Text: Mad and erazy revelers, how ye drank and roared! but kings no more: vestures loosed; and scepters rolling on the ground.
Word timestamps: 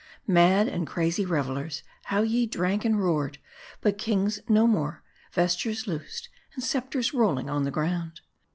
Mad 0.25 0.67
and 0.67 0.87
erazy 0.87 1.29
revelers, 1.29 1.83
how 2.05 2.23
ye 2.23 2.47
drank 2.47 2.83
and 2.83 2.99
roared! 2.99 3.37
but 3.81 3.99
kings 3.99 4.39
no 4.49 4.65
more: 4.65 5.03
vestures 5.31 5.85
loosed; 5.85 6.27
and 6.55 6.63
scepters 6.63 7.13
rolling 7.13 7.51
on 7.51 7.65
the 7.65 7.69
ground. 7.69 8.21